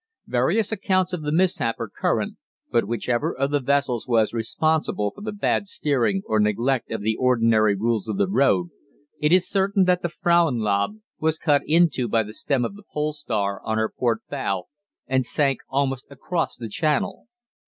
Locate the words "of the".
1.13-1.31, 3.37-3.59, 6.89-7.15, 8.09-8.27, 12.65-12.83